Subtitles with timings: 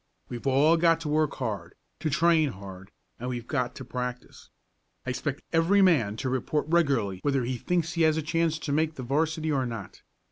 [0.29, 4.49] We've all got to work hard to train hard and we've got to practice.
[5.05, 8.71] I expect every man to report regularly whether he thinks he has a chance to
[8.71, 10.01] make the 'varsity or not.